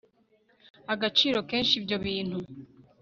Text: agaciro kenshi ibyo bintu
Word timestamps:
agaciro 0.93 1.37
kenshi 1.49 1.73
ibyo 1.79 1.97
bintu 2.05 2.37